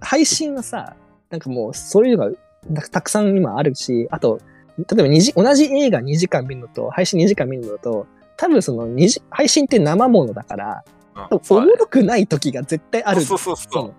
[0.00, 0.96] 配信はさ、
[1.30, 2.30] なんかもうそういうの
[2.72, 4.40] がたくさん今あるし、あと、
[4.78, 10.84] 例えば二時同じ映画2時間見るのと、配信2時間見るのと、多分その二時配信って生ものだから、
[11.30, 13.20] おもろくない時が絶対ある。
[13.20, 13.94] そうそうそう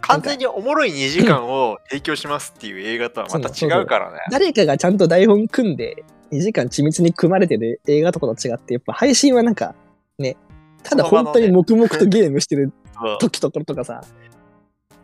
[0.00, 4.18] 完全におもろい2時間を提供しますっていう映画とはまた違うからね。
[4.32, 9.74] 誰かがちゃんと台本組んで、2時間緻密に組まれてる映画とかと違って、やっぱ配信はなんか、
[10.18, 10.36] ね、
[10.82, 12.72] ただ本当に黙々とゲームしてる
[13.20, 14.02] 時ところとかさ、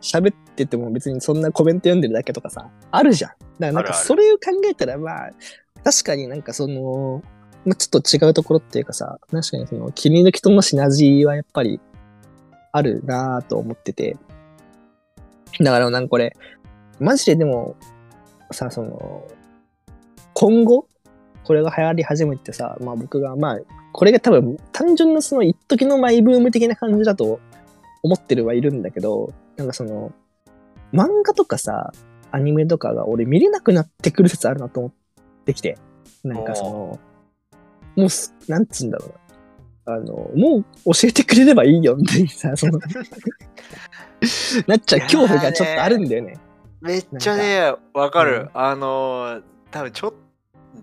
[0.01, 3.31] 喋ってても別にそんなコメント読んでるだけとかさ、あるじゃん。
[3.31, 5.31] だからなんかそれを考えたら、まあ、
[5.83, 7.21] 確かになんかその、
[7.65, 11.79] まあ、ちょっと違うところっていうかさ、確かにその切り抜きとのシナジーはやっぱり
[12.71, 14.17] あるなぁと思ってて。
[15.59, 16.35] だからなんかこれ、
[16.99, 17.75] マジででも、
[18.51, 19.27] さ、その、
[20.33, 20.87] 今後、
[21.43, 23.59] これが流行り始めてさ、まあ僕が、まあ、
[23.91, 27.39] これが多分単純なその一時のマイブーム的な感じだと
[28.03, 30.11] 思ってるはいるんだけど、なんかその、
[30.93, 31.91] 漫画とかさ、
[32.31, 34.91] アニメとかが俺見れなくなってくる説あるなと思っ
[35.45, 35.77] てきて、
[36.23, 36.99] なんかその、
[37.95, 39.95] もうす、なんつうんだろうな。
[39.95, 42.79] あの、もう教えてくれればいいよみたいなさ、その、
[44.67, 46.37] なっちゃう恐怖がちょっとあるんだよね。
[46.81, 48.37] めっちゃね、わかる。
[48.41, 50.17] うんあのー、多分ちょっと、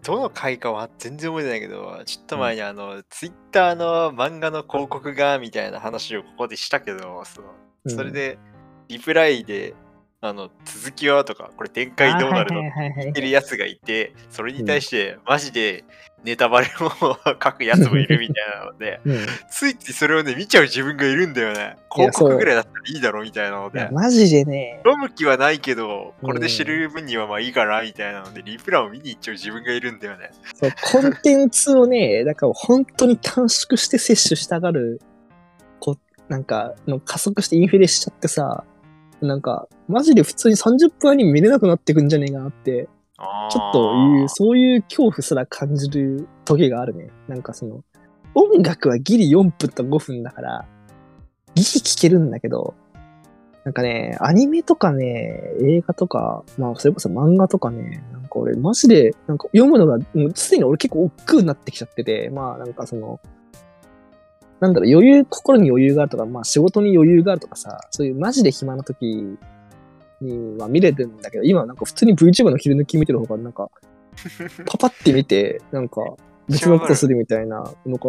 [0.03, 7.49] どの回かは全然覚えてないけど、ちょっと前にあの、ツイッターの漫画の広告がみたいな話をここでしたけど、その
[7.85, 7.97] うん。
[7.97, 8.39] それで、
[8.89, 9.75] リプライで、
[10.29, 12.61] あの、続きはとか、これ展開どうなるの？
[12.61, 15.85] あーはいはいはいはいってるやつがいて、それに対して、マジで
[16.25, 19.17] ネタバレを書くやつもいるみたいなので、うん
[19.51, 21.77] ついついそれをね、見ちゃう自分がいるんだよね。
[21.93, 23.89] 広告ぐらいだったらいいだろみたいなので。
[23.93, 30.31] マジでね、読む気はないけど、これで知る分にはまあいいかなみたいなので、リプランを見に行っちゃう自分がいるんだよね。
[30.55, 35.01] そうコンテンツをね、だから本当に短縮して摂取したがる、
[35.81, 35.97] こ
[36.29, 38.65] なんか、の加速してインフレしちゃってさ、
[39.21, 42.89] なんか、マジで普通に30分アニメ見れなくなってくんじゃねえかなって、
[43.51, 47.11] ちょっという、そういう恐怖すら感じる時があるね。
[47.29, 47.83] なんかその、
[48.35, 50.67] 音楽はギリ4分と5分だから、
[51.55, 52.75] ギリ聴けるんだけど、
[53.65, 63.19] なんかね、アニメとかね、映画とか、まあそれこそ漫画とかね、なんか俺マジで、なんか読むのが、もうすでに俺結構億劫になってきちゃってて、まあなんかその、
[64.61, 69.37] なんだろう、余裕、心に余裕があるとか、まあ仕事に余裕があるとかさ、そういうマジで暇な時
[70.21, 73.71] には見れるんだけど、今はなんか普通に VTuber の切り抜き見てる方がなんか、
[74.67, 76.01] パパって見て、なんか
[76.49, 78.09] 別のことするみたいな、なんか、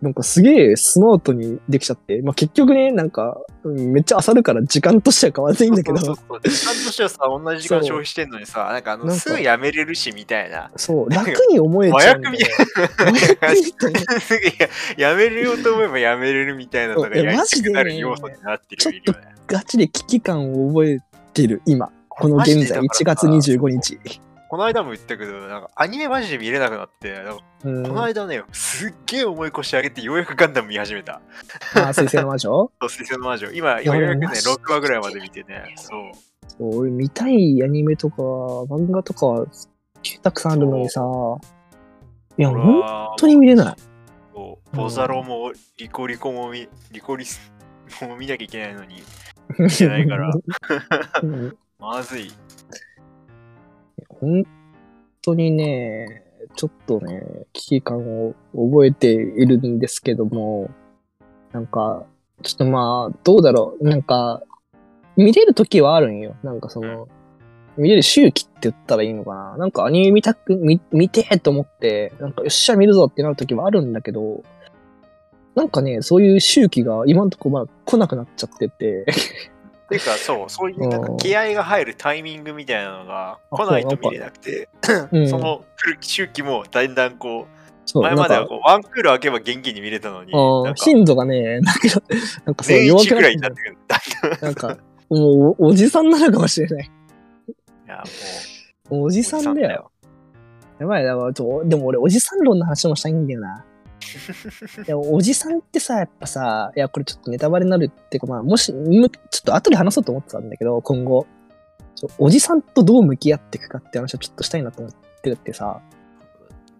[0.00, 10.70] なんかすげえスマートにできちゃって、まあ結局ね、なんか、うんめっちゃ漁るから時間としては変わらないんだけど、そうそう時間としてはさ、同じ時間消費してんのにさ、なんかあのすぐやめれるしみたいな。
[10.76, 11.98] そう、楽に思えちゃう。
[11.98, 14.20] 麻麻薬みたいな。
[14.20, 14.44] すぐ
[14.96, 19.34] ややめれようと思えばやめれるみたいなのがややりたくなる要素になってちょっるよね。
[19.48, 20.98] ガチで危機感を覚え
[21.42, 21.90] てる、今。
[22.08, 23.98] この現在、1月25日。
[24.50, 27.22] この間も言ったけど、なんかアニメマジで見れなくなって、
[27.62, 31.20] この間ね、すっげえ重い腰上げてようやくガンダム見始めた。
[31.74, 32.50] あ、水星の魔女？
[32.80, 33.50] そう、水星の魔女。
[33.52, 35.74] 今、ようやくね、マジ6話ぐらいまで見てね。
[35.76, 36.00] そう。
[36.48, 39.46] そう俺見たいアニメとか、漫画とかは、
[40.22, 41.02] たくさんあるのにさ、
[42.38, 43.76] いや、俺本は当に見れない。
[44.72, 47.52] ボザロもリコリコも見、リコリス
[48.00, 49.02] も見なきゃいけないのに、
[49.58, 50.32] 見てないから、
[51.22, 52.30] う んまずい。
[54.08, 54.44] 本
[55.22, 56.24] 当にね、
[56.56, 60.70] ちょっとね、危機感を覚えているんですけども、
[61.52, 62.04] なんか、
[62.42, 63.88] ちょっとまあ、どうだろう。
[63.88, 64.42] なんか、
[65.16, 66.36] 見れる時はあるんよ。
[66.42, 67.08] なんかその、
[67.76, 69.56] 見れる周期って言ったらいいのかな。
[69.56, 74.42] なんかアニメ見たく、見、見てーと思って、なんかよっしゃ見るぞってなる時はあるんだけど、
[75.58, 79.04] なんかね、そういう周期が今のところまだ来なくなっちゃってて、
[79.88, 84.68] ていうか、そう、そういうなんかうん気合が入るタイミングみたいなのが来ないと見れなくて、
[85.10, 87.48] うんその来る周期もだんだんこ
[87.92, 90.32] う、前まではこうワンクール開けば元気に見れたのに、
[90.76, 92.02] 頻度がね、なんか、
[92.44, 93.64] なんかそう年弱くなっ一ぐらいになてって
[94.20, 94.38] くる。
[94.42, 94.78] なんか、
[95.10, 96.84] もうおおじさんなのかもしれない。
[96.84, 98.04] いや、
[98.90, 99.90] おじもう、さんだよ。。
[100.78, 101.42] やばいな、で
[101.76, 103.64] も俺おじさん論の話もしたいんだよな。
[104.86, 111.26] いやおじさんってさ、やっぱさ、いや、これちょっとネタバレになるっていうか、まあ、もし、むちょっと後で話そうと思ってたんだけど、今後。
[111.94, 115.80] ちょおじさんとどう向き合っていくかって話をちょっとしたいなと思ってるってさ、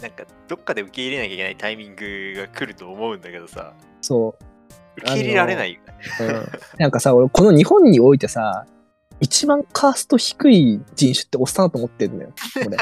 [0.00, 4.44] なんか、どっかで受け入れなきゃいけないタイミングが来ると思うんだけどさ、そう。
[4.98, 5.94] 受け入れられないよね。
[6.20, 8.64] うん、なんかさ、俺、この日本においてさ、
[9.20, 12.32] 一番カースト低い人種っておっさんだと思ってるんだよ、
[12.64, 12.76] 俺。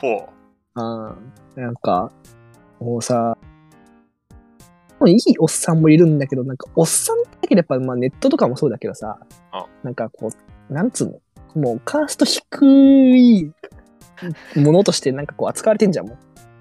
[0.00, 0.28] ほ
[0.76, 1.62] うん。
[1.62, 2.10] なんか、
[2.80, 3.36] もうさ、
[4.98, 9.18] もういいおっさんもいるんだけど、なんか、おっさんだけどやっぱ、まあネットとかもそうだけどさ
[9.52, 10.30] あ、なんかこ
[10.70, 11.20] う、なんつうの
[11.62, 13.52] もうカースト低い
[14.56, 16.16] ものとしてなんかこう扱われてんじゃん、もう。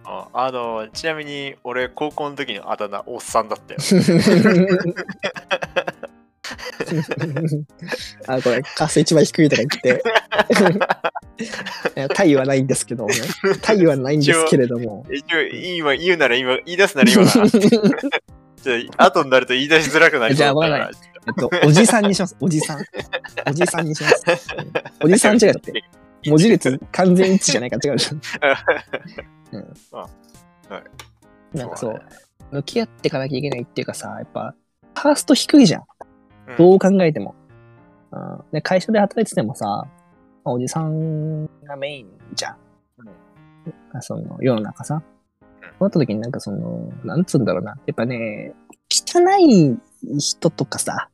[0.06, 3.80] ああの、ちなみに俺、高校の時のあだ名、おっさんだったよ。
[8.28, 10.04] あ、これ、カースト一番低いとか言って。
[12.15, 13.15] タイはないんですけどもね。
[13.62, 15.06] タイはないんですけれども。
[15.12, 17.50] 一応、今言うなら今、言い出すなら今だな。
[17.50, 20.91] ちょっと後になると言い出しづらくなりそうだかじゃあわら。
[21.28, 22.36] えっと、おじさんにします。
[22.39, 22.84] おじさん。
[23.48, 24.26] おじさんにします。
[25.02, 25.84] おじさん違うって。
[26.26, 28.21] 文字列完全一致じゃないから違うじゃん。
[29.52, 32.02] うんあはいなんかそう
[32.52, 34.56] 向き合っていかなきゃいけないっていうかさ、やっぱ、
[34.93, 35.84] カースト低いじゃん。
[36.48, 37.36] うんどう考えても。
[38.12, 39.88] うん、で会社で働いててもさ、ま
[40.46, 42.58] あおじさんがメインじゃん。
[43.94, 45.02] あその世の中さ。
[45.62, 47.72] そうなった時になんかその、なんつうんだろうな。
[47.86, 48.54] やっぱね、
[48.90, 49.78] 汚い
[50.20, 51.10] 人とかさ、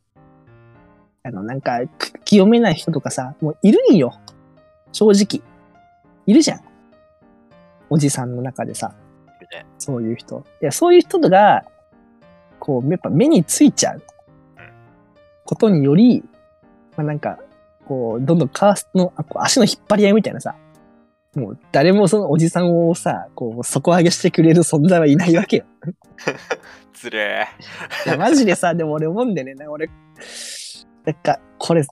[1.23, 4.19] あの、なんか、く清めない人とかさ、もういるんよ。
[4.91, 5.43] 正直。
[6.25, 6.61] いるじゃん。
[7.89, 8.93] おじさんの中でさ。
[9.51, 10.43] ねそういう人。
[10.61, 11.63] いや、そういう人が、
[12.59, 14.01] こう、やっぱ目についちゃう
[15.51, 16.23] ことにより、
[16.95, 17.37] まあなんか、
[17.85, 20.55] こう、どんどんカーストのあこう足の引っ張り合いみたいなさ、
[21.35, 25.65] もう誰もそのおじさんをさ、こう、底上げしてくれる存在はいないわけよ。
[26.93, 27.49] つれ
[28.05, 29.55] いや、マジでさ、でも俺思うんだよね。
[29.55, 29.89] なんか俺、
[31.03, 31.83] なんか、これ、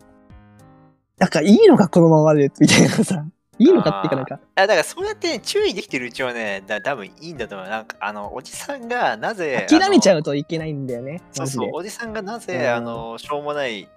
[1.18, 3.26] なんかいいのか、このままで、みたいなさ、
[3.60, 4.64] いいのかっていうかなんか、ー。
[4.64, 7.68] あだからそうやって、ね、注意できてるうちはね、だ多分いいんだと思う。
[7.68, 9.68] なんか、あの、おじさんがなぜ。
[9.70, 10.20] 諦めちゃう。
[10.20, 11.22] うといけないんだよね。
[11.32, 11.70] そうそう、。
[11.74, 13.88] おじさんがなぜ、うんあの、しょうもない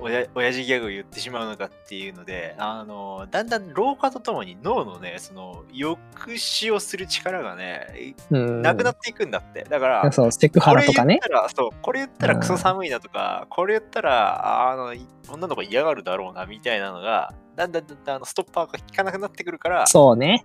[0.00, 8.62] おや親父ギャグを言ってしまうのかっていうので、あの、だんだん老化とともに脳のね、その、抑止をする力がね、うん。
[8.62, 9.64] なくなっていくんだって。
[9.64, 11.14] だから、そう、セクハラとかね。
[11.14, 20.44] 言ったら、そう、これ言ったらクソ寒いなとか、これ言ったら、あの、い女の子嫌がるだろうなみたいなのが、だんだんだんだんあのストッパーが効かなくなってくるから、そうね。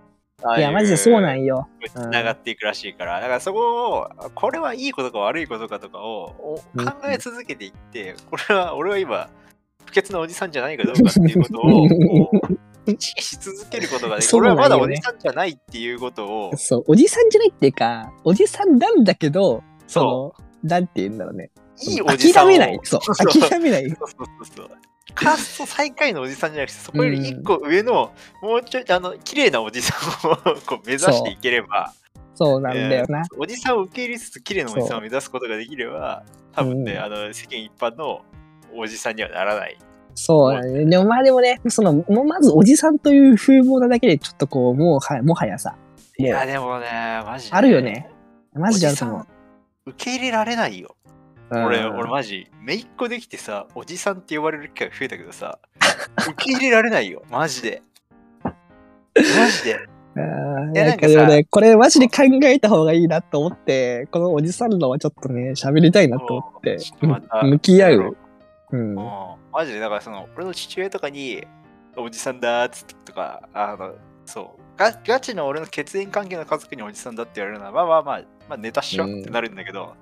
[0.56, 1.68] いや、マジでそうなんよ。
[1.92, 9.28] つながっていくらしいから、だからそこを、これはいいことか悪いことかとかを考え続けていって、これは、俺は今、
[9.86, 12.30] 不潔なおじさんじゃないかどうかっていうことを、
[12.86, 14.30] 意識し続けることができる。
[14.30, 21.50] そうなんよね俺はまだおじさんじゃないっていうことを、そう、おじさんじゃないっていうか、おじさんなんだけど、その、なんて言うんだろうね。
[21.82, 22.48] いいおじさんを。
[22.50, 22.80] 諦めない。
[22.82, 23.88] そう、諦めない。
[23.90, 24.08] そうそう
[24.44, 24.70] そうそう。
[25.14, 28.12] カースト最下位のおじさんじゃなくて、そこより一個上の、
[28.42, 30.36] もうちょい、あの、綺麗なおじさんを
[30.66, 31.92] こう目指していければ、
[32.34, 33.24] そうなんだよな。
[33.36, 38.22] おじさんを受け入れつつ、綺麗なおじさんを目指すことができれば、多分ね、うんあの、世間一般の
[38.76, 39.76] おじさんにはならない。
[40.14, 40.84] そうだね。
[40.84, 45.74] でもまあでもね、その、もうまずおじさんという風貌なだけで、ちょっとこう、もうは、もはやさ、
[46.16, 46.86] いや、でもね、
[47.24, 47.56] マジで。
[47.56, 48.08] あるよね。
[48.52, 49.26] マジであると思う
[49.90, 50.96] 受け入れられないよ。
[51.50, 55.58] うん俺、俺マジ、めいっ子できてさ、おじさんって呼ばれる機会が増えたけどさ、
[56.28, 57.82] 受け入れられないよ、マジで。
[58.44, 58.52] マ
[59.50, 59.78] ジで。
[60.74, 67.98] いやなんかでもね、これマジで考えた方がいいなと思って、このおじさんのはちょっとね、喋りたいなと思ってまた、向き合う。
[67.98, 68.28] うん
[68.70, 68.94] うん。
[68.94, 71.46] マジで、だからその、俺の父親とかに、
[71.96, 79.94] おじさんだーっつってとか、あの、そう、ガガチの俺の血縁関係の家族におじさんだって言われるのは、まあまあまあ、まあ、ネタっしょってなるんだけど、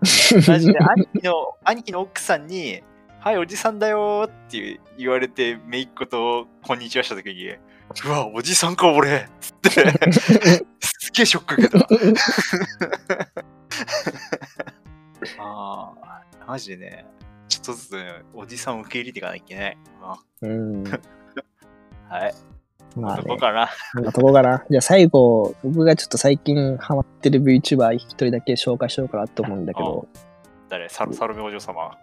[0.47, 2.83] マジで兄貴の、 兄貴の奥さんに、
[3.21, 7.57] はい、おじさんだよーって言われて、めいっ子とこんにちはしたときに、う
[8.09, 9.71] わ、おじさんか、俺つって、
[10.81, 11.89] すげえショック受けた。
[15.43, 17.07] ああ、マジでね、
[17.49, 19.79] ちょっとずつ、ね、おじさんを受け入れていかなきゃいけない。
[20.03, 20.85] あうん。
[22.09, 22.35] はい。
[22.94, 23.68] まあねどこ、かな。
[23.94, 24.64] こんなとこかな。
[24.70, 30.07] じゃあ最後、僕がちょっと最近ハマってる VTuber 一人だけ紹介しようかなと思うんだけど、
[30.68, 30.88] 誰？
[30.88, 31.96] ササロメお嬢様？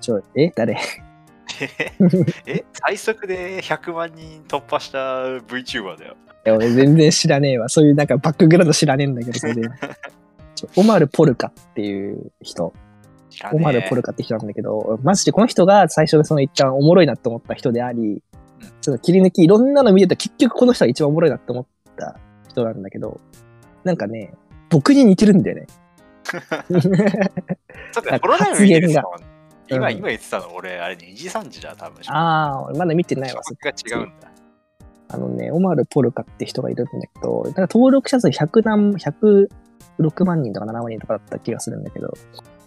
[0.00, 0.50] ちょ、え？
[0.54, 0.76] 誰？
[2.46, 2.64] え？
[2.72, 6.16] 最速で100万人突破した VTuber だよ。
[6.44, 7.68] いや俺全然知らねえわ。
[7.68, 9.62] そういうなんかバックグラウンド知らねえんだけど、それで。
[10.76, 12.72] オマル・ポルカっていう人。
[13.52, 18.22] オマル・ポルカって人なんだけど、マジでこの人が最初その一旦おもろいなって思った人であり、
[18.80, 21.66] ちょっと切り抜きいろんなの見てたら結局この人が一番おもろいなって思っ
[21.96, 23.20] た人なんだけど、
[23.84, 24.32] なんかね、
[24.70, 25.66] 僕に似てるんだよね。
[26.24, 29.02] そっか、なんかコロナの見てる発言がさ
[29.68, 32.00] 今、うん今言ってたの俺、あれ2時3時だ、多分。
[32.08, 33.42] ああ、俺まだ見てないわ。
[33.42, 34.28] 曲が違うんだ。
[35.08, 42.12] あのね、オマル・ポルカって人がいるんだけど、なんか登録者数100何、106万人とか7万人とかだった気がするんだけど、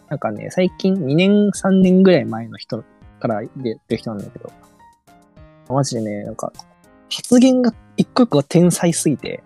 [0.09, 2.83] なんかね、最近2年、3年ぐらい前の人
[3.19, 4.51] から出てる人なんだけど、
[5.73, 6.51] マジでね、なんか、
[7.09, 9.43] 発言が一個一個が天才すぎて、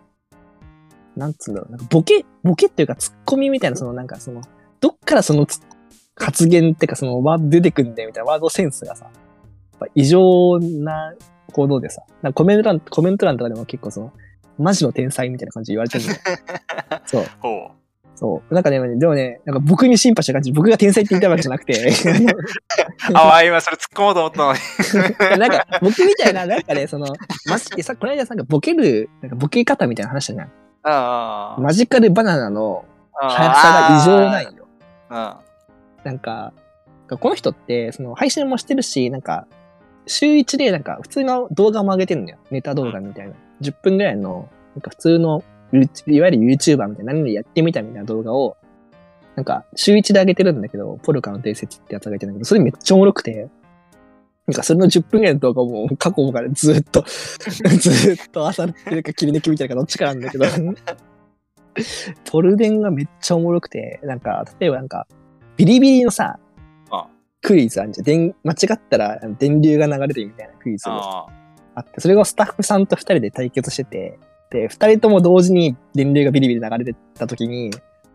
[1.16, 4.42] なんつうんだろう、なんかボケ、ボケっていうかツッコミみたいな、そのなんかその、
[4.80, 5.62] どっからそのつ
[6.16, 9.14] 発言っていうかそのワード出てくんだよみたいなワードセンスがさ、やっ
[9.80, 11.14] ぱ異常な
[11.52, 14.14] 行動でさ、なんかコメント欄、コメント欄とかでも結構その、
[14.58, 17.02] マジの天才みたいな感じで言われてるんだよ。
[17.06, 17.26] そう。
[18.16, 18.54] そう。
[18.54, 21.92] なんかね、でもね、なんか僕にシンパシーな感じ、僕が天才って言いたいわけじゃなくて、
[23.14, 24.60] あ あ、今それ突っ込もうと思ったのに。
[25.40, 27.08] なんか僕みたいな、なんかね、その、
[27.50, 30.48] マジでさ、この間さ、なんかボケる、なんかボケ方みたいな話したじゃん。
[30.84, 31.62] ああ。
[31.62, 32.86] マジカルバナナの
[33.20, 34.68] あ速さが異常ないよ。
[35.10, 35.40] あ
[36.04, 36.54] なんか、
[37.08, 39.48] この人って、その配信もしてるし、なんか、
[40.06, 42.40] 週一でなんか普通の動画も上げてるんだよ。
[42.52, 43.34] ネタ動画みたいな。
[43.62, 45.44] 10分ぐらいの、なんか普通の、
[46.08, 48.58] いわゆる YouTuber みたいな、何でやってみたみたいな動画を、
[49.36, 53.50] なんか週一で上げてるんだけど、ポルカの伝説ってやつ上げてるんだけど、それめっちゃおもろくて、
[54.46, 60.46] なんかそれの10分ぐらいの動画をもう過去からずっと、 ずっと朝ってるか切り抜きみたいなかどっちかなんだけど、
[62.30, 65.08] ポルデンがめっちゃおもろくて、なんか、例えばなんか、
[65.56, 66.38] ビリビリのさ
[66.92, 67.08] あ、
[67.42, 68.06] クイズあんじゃん。
[68.06, 71.28] 電間違ったら電流が流れるみたいなクイズがあ
[71.76, 74.33] あって、それをスタッフさんと二人で対決してて、で、
[74.68, 77.72] 二人とも同時に電流がビリビリ流れてた時に、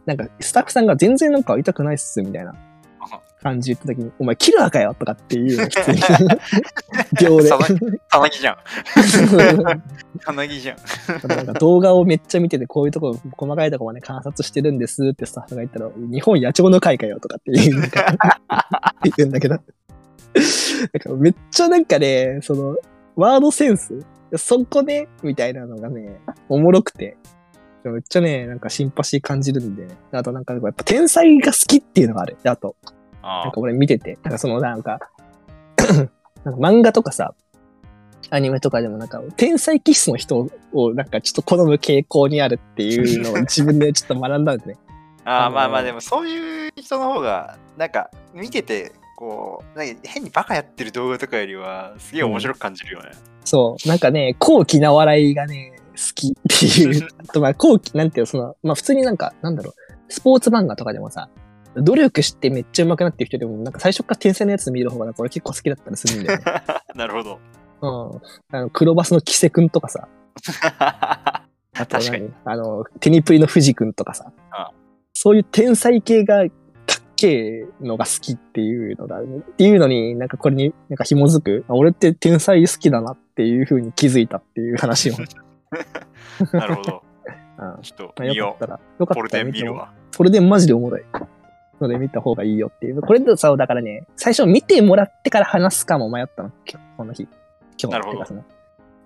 [0.07, 2.55] なんかスタッフさんが全然なんか痛くないっすみたいな
[3.01, 3.21] あ。
[3.43, 6.01] 感じ言った時に、お前キラーかよとかっていうの 普通に
[7.21, 7.49] 秒で。
[7.49, 7.59] さ
[8.21, 8.57] なぎじゃん。
[10.21, 10.77] たなぎじゃん。
[11.29, 18.17] なんか動画をめっちゃ見てて、こういうとこ、細かいとこまで観察してるんですってスタッフが言ったら、日本野鳥の会かよとかって言うんだ
[19.17, 19.55] 言うんだけど。
[19.55, 19.63] なん
[21.01, 22.77] かめっちゃなんかね、その、
[23.17, 24.05] ワードセンス
[24.37, 27.17] そこで、みたいなのがね、おもろくて。
[27.85, 32.37] めっちゃね、なんかシンパシー感じるんで、ね、あとなんかやっぱ天才が好きっていうのがある。
[32.43, 32.77] であと、
[33.23, 34.99] あなんか俺見てて、なんかそのなんか、
[36.45, 37.35] なんか漫画とかさ、
[38.31, 44.77] アニメとかでもなんか、天才気質の人をなんかちょっと好む傾向にあるっていうのを 自分でちょっと学んだんですね。
[45.25, 53.11] ああ、あのーまあまあでもそういう人の方が、なんか見てて、こう、なんか変にバカやってる動画とかよりは、すげえ面白く感じるよね。
[53.45, 57.09] そう、なんかね、高貴な笑いがね、好きっていう。
[57.19, 59.75] あ とまあ、高貴、なんていうの、その、まあ普通になんか、なんだろう、
[60.09, 61.29] スポーツ漫画とかでもさ、
[61.75, 66.45] 努力してめっちゃ上手くなってる人でも、なんか最初から天才のやつ見る方が、なんか俺結構好きだったりするんだよね。
[66.95, 67.41] なるほど。
[67.81, 67.87] う
[68.19, 68.57] ん。
[68.57, 70.07] あの、黒バスのキセ君とかさ、
[70.79, 71.43] あ
[71.87, 74.71] と確かに何あの、テニプリの藤君とかさあ、
[75.13, 76.45] そういう天才系が
[77.19, 79.25] けえのが好きっていうのだ、っ
[79.57, 85.15] ていうのになんかこれになんか紐づく、あ俺って天才好きだなっていうふうに気づいたっていう話を。
[86.53, 87.03] なるほど。
[87.59, 89.93] うんちょっとまあ、見よよかったら、よかったら見るわ。
[90.13, 91.03] それでマジでおもろい。
[91.81, 93.03] ので見た方がいいよっていう。
[93.03, 96.51] これでさ、だからね、最初見てもらってから話すかも迷ったの。
[96.69, 97.23] 今日この日。
[97.23, 97.31] 今
[97.79, 98.45] 日なるほどっていうかその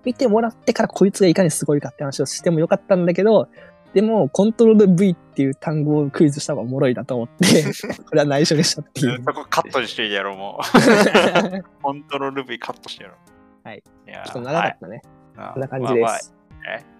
[0.03, 3.47] 見てもらってからこいつがいかにすごいかって話をしてもよかったんだけど、
[3.93, 7.63] でも、コントロール V っていう単語をクイズした方がおもろいなと思って、
[8.09, 9.21] これは内緒にしたっていう。
[9.25, 11.63] そこカットにしてやろう、もう。
[11.81, 13.15] コントロール V カットしてやろ
[13.63, 13.67] う。
[13.67, 13.83] はい。
[14.07, 14.95] いやちょっと長かったね。
[14.95, 16.17] はいこんな感じでまあま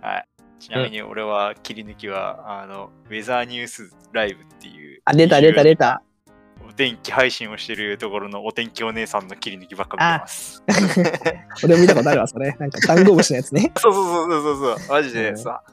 [0.06, 0.28] あはい。
[0.60, 5.02] ちなみに俺は切り抜きは、あの、ウェザーニュースライブっていう。
[5.06, 6.02] あ、出た出た出た。
[6.70, 10.64] お天気配信をしてるところのお天気お姉さんの切り抜きばっか見てます。
[11.64, 12.56] 俺も見たことあるわ、それ。
[12.60, 13.72] なんか、ダンゴムシのやつね。
[13.78, 14.90] そうそうそうそうそう。
[14.90, 15.64] マジうんでさ、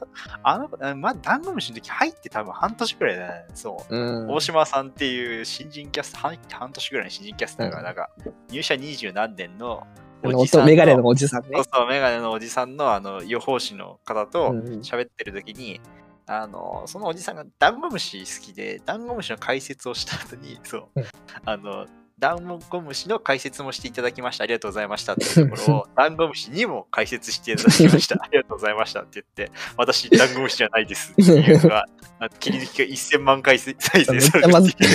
[0.43, 3.45] あの、あまあ、ダンゴムシの時入って多分半年くらいだね。
[3.53, 3.95] そう。
[3.95, 4.29] うん。
[4.29, 8.09] 大島さんっていう新人キャスター、入って半年くらいの新人キャスターが、なんか、
[8.49, 9.87] 入社二十何年の
[10.23, 11.63] おじさんのメガネのおじさんねそう。
[11.71, 15.81] そう、メガネのおじさんのあの予報士の方とうん喋ってる時に、
[16.25, 21.05] あの、そのおじさんがダンゴムシ好きで、ダンゴムシの解説をした後に、 そううん、
[21.45, 21.87] あの、
[22.19, 24.43] ダンゴムシの解説もしていただきました。
[24.43, 28.15] ありがとうございましたっていうところを、ダンゴムシにも解説していただきました。
[28.21, 31.85] ありがとうございましたって言って、私、ダンゴムシじゃないですっていうのが、
[32.19, 34.85] あ の切り抜きが1000万回再生されるめっちゃまずって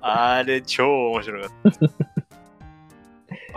[0.00, 2.16] あれ、超面白かった。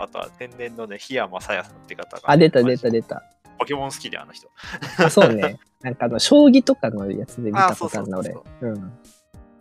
[0.02, 3.22] あとは天然のね、檜山さやさんって方が、あ、出た出た出た。
[3.60, 4.48] ポケモン好きで、あの人。
[4.96, 5.58] あ、そうね。
[5.82, 8.92] なんかあの、将棋とかのやつで見たことあるな、俺そうん。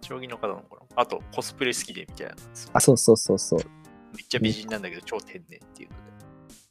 [0.01, 2.35] 将棋の方なのかなあと、コスプレ好きでみたいな。
[2.71, 3.59] あ、そうそうそうそう。
[4.15, 6.01] めっちゃ美人なんだけど、超天然っていうので、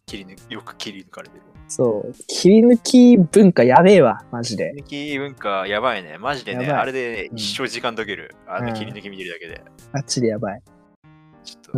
[0.06, 1.42] 切り抜よく切り抜かれてる。
[1.68, 2.14] そう。
[2.28, 4.72] 切り抜き文化やべえわ、マジで。
[4.86, 6.16] 切り抜き文化やばいね。
[6.16, 8.34] マジでね、あれで、ねうん一生時間解ける。
[8.46, 9.62] あうんの切り抜き見てるだけで。
[9.92, 10.62] あっちでやばい。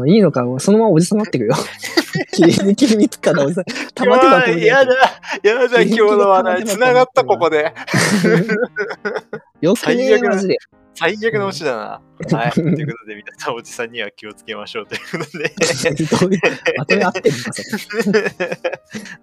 [0.06, 1.54] いいのか、そのままおじさん待ってくよ。
[2.32, 3.64] 切り抜き見つからおじさん。
[3.94, 4.94] たまてばとやだ、
[5.42, 7.74] やだ、今日の話題、つながった、ここで。
[9.60, 10.56] よくねえ、最悪だマジで。
[10.94, 12.38] 最悪のオチだな。
[12.38, 12.52] はい。
[12.52, 15.52] ということで、皆さん、おじさんには気をつけましょうということで。
[16.76, 17.44] まとめ合ってるの？
[17.44, 18.20] か、それ。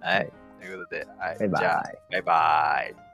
[0.00, 0.32] はい。
[0.60, 1.38] ということで、はい。
[1.38, 3.07] バイバイじゃあ、バイバイ。